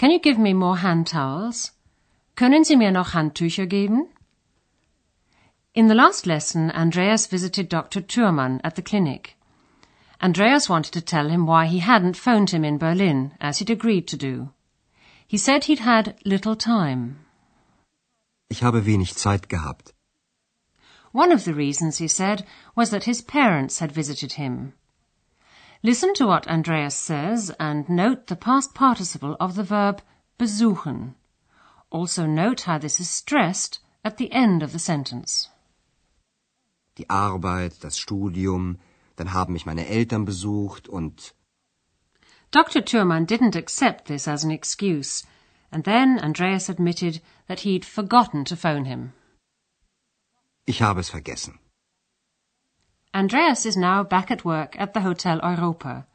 [0.00, 1.72] Can you give me more hand towels?
[2.34, 4.08] Können Sie mir noch Handtücher geben?
[5.74, 8.00] In the last lesson, Andreas visited Dr.
[8.00, 9.36] Thürmann at the clinic.
[10.22, 14.08] Andreas wanted to tell him why he hadn't phoned him in Berlin, as he'd agreed
[14.08, 14.48] to do.
[15.26, 17.18] He said he'd had little time.
[18.48, 19.92] Ich habe wenig Zeit gehabt.
[21.12, 24.72] One of the reasons, he said, was that his parents had visited him.
[25.82, 30.02] Listen to what Andreas says and note the past participle of the verb
[30.38, 31.14] besuchen.
[31.90, 35.48] Also note how this is stressed at the end of the sentence.
[36.96, 38.78] Die Arbeit, das Studium,
[39.16, 41.32] dann haben mich meine Eltern besucht und
[42.50, 42.82] Dr.
[42.82, 45.24] Thürmann didn't accept this as an excuse,
[45.72, 49.12] and then Andreas admitted that he'd forgotten to phone him.
[50.66, 51.58] ich habe es vergessen.
[53.12, 56.06] Andreas is now back at work at the Hotel Europa.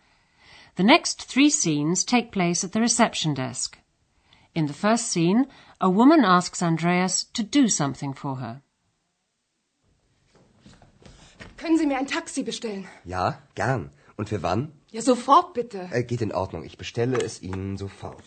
[0.75, 3.77] The next three scenes take place at the reception desk.
[4.53, 5.47] In the first scene,
[5.81, 8.61] a woman asks Andreas to do something for her.
[11.57, 12.87] Können Sie mir ein Taxi bestellen?
[13.05, 13.91] Ja, gern.
[14.17, 14.71] Und für wann?
[14.91, 15.89] Ja, sofort bitte.
[15.91, 16.63] Äh, geht in Ordnung.
[16.63, 18.23] Ich bestelle es Ihnen sofort.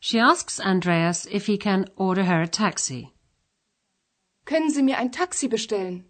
[0.00, 3.12] She asks Andreas if he can order her a taxi.
[4.46, 6.04] Können Sie mir ein Taxi bestellen?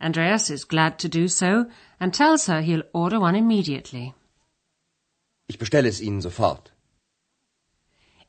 [0.00, 1.66] Andreas is glad to do so
[2.00, 4.14] and tells her he'll order one immediately.
[5.48, 6.72] Ich bestelle es Ihnen sofort.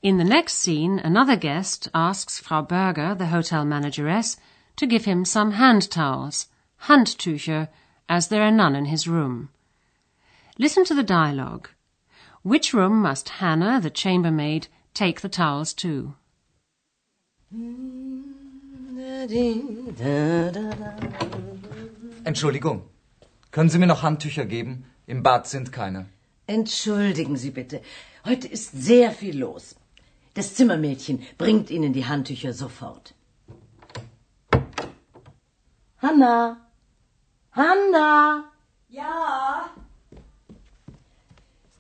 [0.04, 4.38] In the next scene, another guest asks Frau Berger, the hotel manageress,
[4.76, 6.48] to give him some hand towels,
[6.84, 7.70] Handtücher,
[8.08, 9.50] as there are none in his room.
[10.60, 11.70] Listen to the dialogue.
[12.44, 16.16] Which room must Hannah, the chambermaid, take the towels to?
[17.52, 18.31] Hmm.
[22.24, 22.84] Entschuldigung.
[23.52, 24.86] Können Sie mir noch Handtücher geben?
[25.06, 26.08] Im Bad sind keine.
[26.48, 27.82] Entschuldigen Sie bitte.
[28.26, 29.76] Heute ist sehr viel los.
[30.34, 33.14] Das Zimmermädchen bringt Ihnen die Handtücher sofort.
[36.02, 36.58] Hanna!
[37.52, 38.46] Hanna!
[38.90, 39.70] Ja,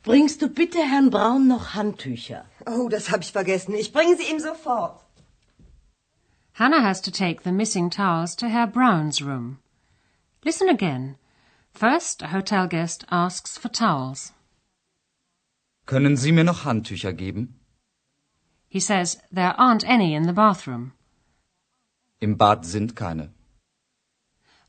[0.04, 2.46] Bringst du bitte Herrn Braun noch Handtücher?
[2.66, 3.76] oh, das habe ich vergessen.
[3.76, 5.01] Ich bringe sie ihm sofort.
[6.62, 9.58] Hannah has to take the missing towels to Herr Braun's room.
[10.46, 11.18] Listen again.
[11.74, 14.32] First, a hotel guest asks for towels.
[15.88, 17.56] Können Sie mir noch Handtücher geben?
[18.70, 20.94] He says there aren't any in the bathroom.
[22.20, 23.32] Im Bad sind keine.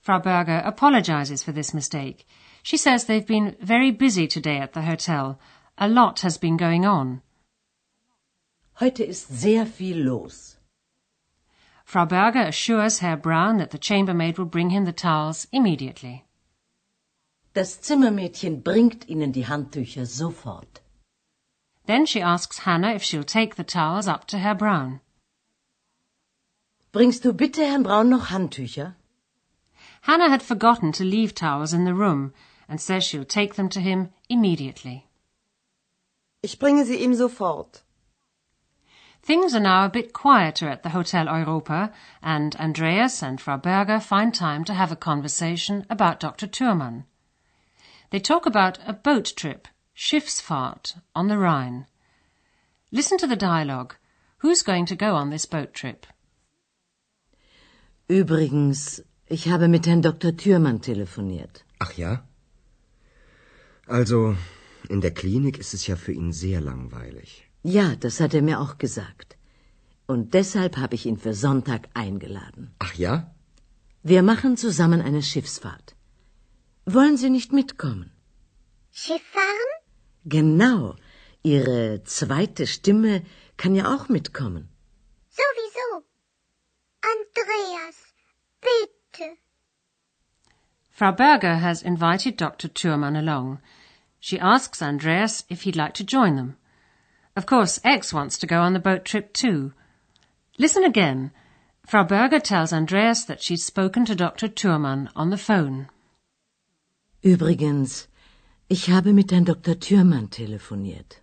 [0.00, 2.26] Frau Berger apologizes for this mistake.
[2.62, 5.38] She says they've been very busy today at the hotel.
[5.76, 7.20] A lot has been going on.
[8.81, 10.56] Heute ist sehr viel los.
[11.92, 16.25] Frau Berger assures Herr Braun that the chambermaid will bring him the towels immediately.
[17.53, 20.81] Das Zimmermädchen bringt Ihnen die Handtücher sofort.
[21.84, 25.00] Then she asks Hannah if she'll take the towels up to Herr Braun.
[26.92, 28.94] Bringst du bitte Herrn Braun noch Handtücher?
[30.00, 32.32] Hannah had forgotten to leave towels in the room
[32.70, 35.04] and says she'll take them to him immediately.
[36.42, 37.82] Ich bringe sie ihm sofort.
[39.24, 44.00] Things are now a bit quieter at the Hotel Europa, and Andreas and Frau Berger
[44.00, 46.48] find time to have a conversation about Dr.
[46.48, 47.04] Thürmann.
[48.10, 51.86] They talk about a boat trip, Schiffsfahrt, on the Rhine.
[52.90, 53.94] Listen to the dialogue.
[54.38, 56.04] Who's going to go on this boat trip?
[58.08, 60.36] Übrigens, ich habe mit Herrn Dr.
[60.36, 61.64] Thürmann telefoniert.
[61.78, 62.25] Ach ja?
[63.86, 64.36] Also,
[64.88, 67.41] in der Klinik ist es ja für ihn sehr langweilig.
[67.62, 69.37] Ja, das hat er mir auch gesagt.
[70.06, 72.75] Und deshalb habe ich ihn für Sonntag eingeladen.
[72.79, 73.31] Ach ja?
[74.03, 75.94] Wir machen zusammen eine Schiffsfahrt.
[76.87, 78.11] Wollen Sie nicht mitkommen?
[78.91, 79.73] Schiff fahren?
[80.25, 80.97] Genau.
[81.44, 83.23] Ihre zweite Stimme
[83.56, 84.69] kann ja auch mitkommen.
[85.31, 86.05] Sowieso.
[87.12, 87.97] Andreas,
[88.61, 89.37] bitte.
[90.91, 92.75] Frau Berger has invited Dr.
[92.75, 93.61] Thurmann along.
[94.20, 96.56] She asks Andreas if he'd like to join them.
[97.34, 99.73] Of course, X wants to go on the boat trip too.
[100.58, 101.31] Listen again.
[101.87, 104.49] Frau Berger tells Andreas that she's spoken to Dr.
[104.49, 105.88] Thürmann on the phone.
[107.23, 108.06] Übrigens,
[108.73, 109.75] Ich habe mit Herrn Dr.
[109.75, 111.20] Thürmann telefoniert.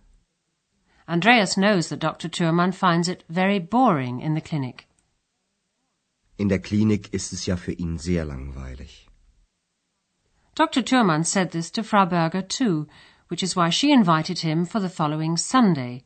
[1.08, 2.28] Andreas knows that Dr.
[2.28, 4.86] Thürmann finds it very boring in the clinic.
[6.38, 9.08] In der Klinik ist es ja für ihn sehr langweilig.
[10.54, 10.82] Dr.
[10.84, 12.86] Thürmann said this to Frau Berger too,
[13.30, 16.04] which is why she invited him for the following Sunday,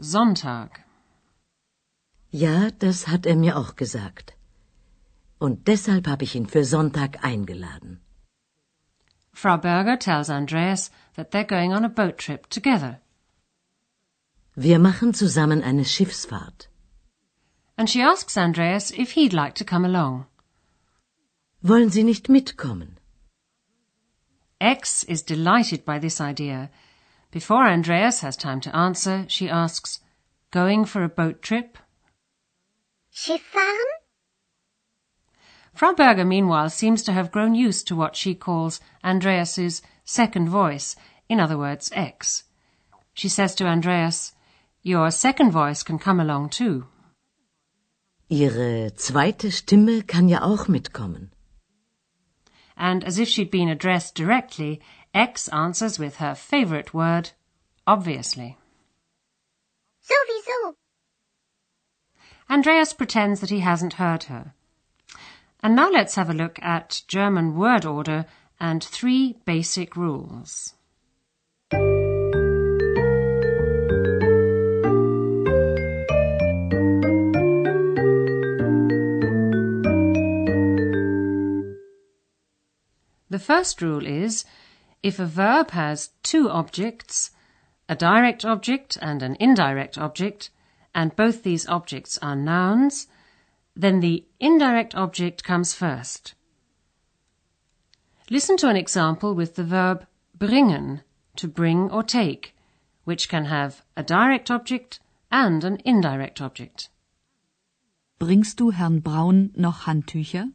[0.00, 0.84] Sonntag.
[2.30, 4.34] Ja, das hat er mir auch gesagt.
[5.40, 7.98] Und deshalb habe ich ihn für Sonntag eingeladen.
[9.32, 13.00] Frau Berger tells Andreas that they're going on a boat trip together.
[14.54, 16.68] Wir machen zusammen eine Schiffsfahrt.
[17.76, 20.26] And she asks Andreas if he'd like to come along.
[21.62, 22.99] Wollen Sie nicht mitkommen?
[24.60, 26.70] X is delighted by this idea.
[27.30, 30.00] Before Andreas has time to answer, she asks,
[30.50, 31.78] Going for a boat trip?
[33.10, 33.86] Schiff fahren?
[35.72, 40.94] Frau Berger, meanwhile, seems to have grown used to what she calls Andreas's second voice,
[41.28, 42.44] in other words, X.
[43.14, 44.34] She says to Andreas,
[44.82, 46.86] Your second voice can come along too.
[48.28, 51.30] Ihre zweite Stimme kann ja auch mitkommen.
[52.80, 54.80] And as if she'd been addressed directly,
[55.12, 57.32] X answers with her favorite word,
[57.86, 58.56] obviously.
[60.02, 60.76] Sowieso.
[62.48, 64.54] Andreas pretends that he hasn't heard her.
[65.62, 68.24] And now let's have a look at German word order
[68.58, 70.72] and three basic rules.
[83.30, 84.44] The first rule is
[85.04, 87.30] if a verb has two objects,
[87.88, 90.50] a direct object and an indirect object,
[90.92, 93.06] and both these objects are nouns,
[93.76, 96.34] then the indirect object comes first.
[98.28, 100.06] Listen to an example with the verb
[100.36, 101.02] bringen,
[101.36, 102.56] to bring or take,
[103.04, 104.98] which can have a direct object
[105.30, 106.88] and an indirect object.
[108.18, 110.52] Bringst du Herrn Braun noch Handtücher?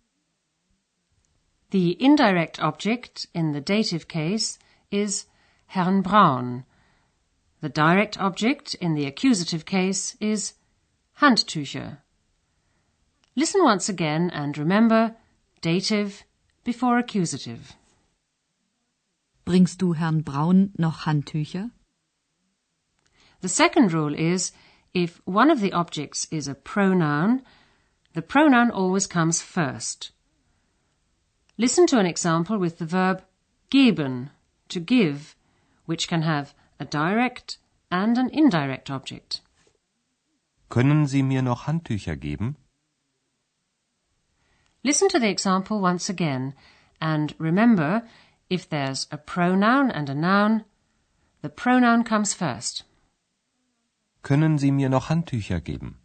[1.75, 4.57] The indirect object in the dative case
[4.91, 5.25] is
[5.67, 6.63] Herrn Braun.
[7.59, 10.53] The direct object in the accusative case is
[11.19, 11.97] Handtücher.
[13.35, 15.17] Listen once again and remember
[15.59, 16.23] dative
[16.63, 17.75] before accusative.
[19.43, 21.71] Bringst du Herrn Braun noch Handtücher?
[23.41, 24.53] The second rule is
[24.93, 27.41] if one of the objects is a pronoun,
[28.13, 30.11] the pronoun always comes first.
[31.57, 33.23] Listen to an example with the verb
[33.69, 34.29] geben,
[34.67, 35.35] to give,
[35.85, 37.57] which can have a direct
[37.89, 39.41] and an indirect object.
[40.69, 42.55] Können Sie mir noch Handtücher geben?
[44.83, 46.53] Listen to the example once again
[46.99, 48.03] and remember
[48.49, 50.65] if there's a pronoun and a noun,
[51.41, 52.83] the pronoun comes first.
[54.23, 55.95] Können Sie mir noch Handtücher geben?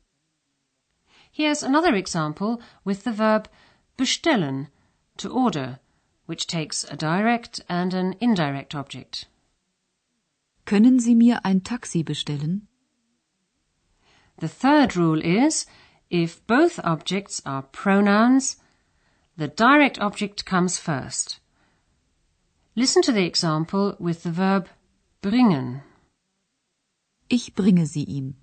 [1.33, 3.49] Here's another example with the verb
[3.97, 4.69] bestellen,
[5.21, 5.79] to order,
[6.27, 9.27] which takes a direct and an indirect object.
[10.67, 12.69] Können Sie mir ein Taxi bestellen?
[14.39, 15.67] The third rule is
[16.09, 18.57] if both objects are pronouns,
[19.37, 21.41] the direct object comes first.
[22.75, 24.69] Listen to the example with the verb
[25.23, 25.83] bringen.
[27.29, 28.37] Ich bringe sie ihm.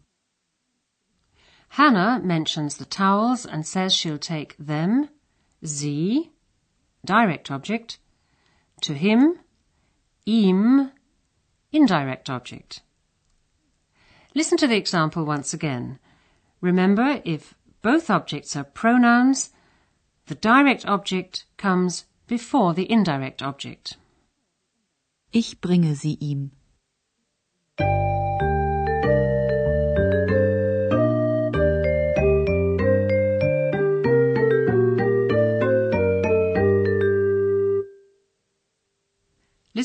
[1.69, 5.09] Hannah mentions the towels and says she'll take them,
[5.63, 6.31] sie,
[7.07, 7.97] direct object,
[8.81, 9.39] to him,
[10.27, 10.91] ihm,
[11.71, 12.81] indirect object.
[14.35, 15.97] Listen to the example once again.
[16.61, 19.49] Remember, if both objects are pronouns,
[20.27, 23.97] the direct object comes before the indirect object.
[25.31, 26.51] Ich bringe sie ihm.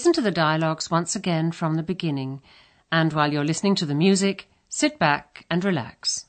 [0.02, 2.42] Listen to the dialogues once again from the beginning,
[2.90, 6.26] and while you're listening to the music, sit back and relax.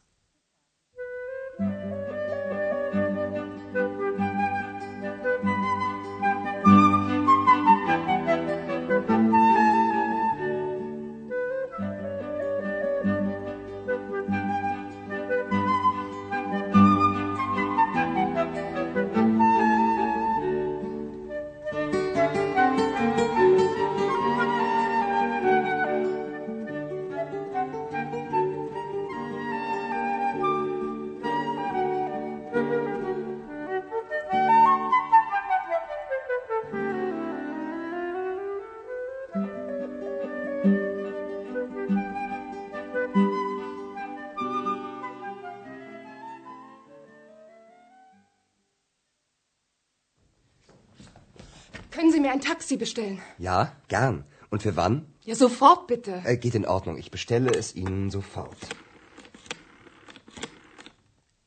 [52.33, 53.21] Ein Taxi bestellen?
[53.37, 54.25] Ja, gern.
[54.49, 55.05] Und für wann?
[55.23, 56.21] Ja, sofort bitte.
[56.25, 56.97] Äh, geht in Ordnung.
[56.97, 58.57] Ich bestelle es Ihnen sofort.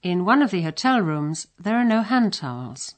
[0.00, 2.96] In one of the hotel rooms, there are no hand towels.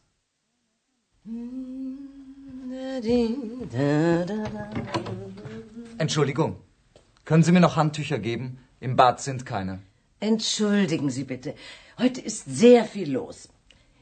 [5.99, 6.57] Entschuldigung.
[7.25, 8.59] Können Sie mir noch Handtücher geben?
[8.80, 9.80] Im Bad sind keine.
[10.21, 11.54] Entschuldigen Sie bitte.
[11.99, 13.49] Heute ist sehr viel los.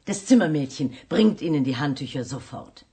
[0.07, 2.85] Das Zimmermädchen bringt Ihnen die Handtücher sofort.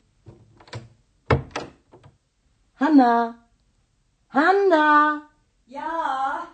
[2.79, 3.35] Hanna!
[4.29, 5.21] Hanna!
[5.67, 6.47] Ja.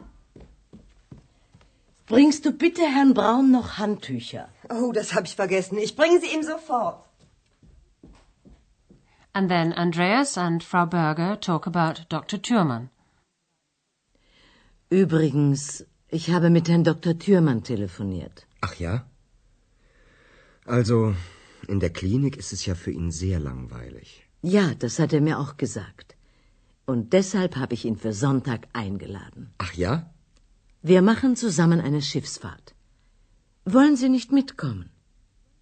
[2.08, 4.50] Bringst du bitte Herrn Braun noch Handtücher?
[4.70, 5.78] Oh, das habe ich vergessen.
[5.78, 7.06] Ich bringe sie ihm sofort.
[9.34, 12.42] And then Andreas and Frau Berger talk about Dr.
[12.42, 12.90] Thürmann.
[14.90, 17.18] Übrigens, ich habe mit Herrn Dr.
[17.20, 18.48] Thürmann telefoniert.
[18.62, 19.06] Ach ja?
[20.66, 21.16] Also,
[21.68, 24.29] in der Klinik ist es ja für ihn sehr langweilig.
[24.42, 26.16] Ja, das hat er mir auch gesagt.
[26.86, 29.54] Und deshalb habe ich ihn für Sonntag eingeladen.
[29.58, 30.10] Ach ja?
[30.82, 32.74] Wir machen zusammen eine Schiffsfahrt.
[33.66, 34.90] Wollen Sie nicht mitkommen?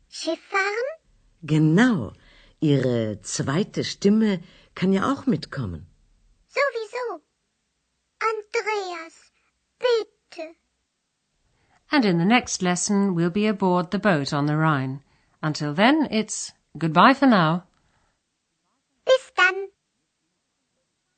[0.09, 0.89] Schiff fahren?
[1.41, 2.13] Genau.
[2.59, 4.39] Ihre zweite Stimme
[4.75, 5.87] kann ja auch mitkommen.
[6.47, 7.21] Sowieso.
[8.19, 9.15] Andreas,
[9.79, 10.55] bitte.
[11.89, 15.01] And in the next lesson, we'll be aboard the boat on the Rhine.
[15.41, 17.66] Until then, it's goodbye for now.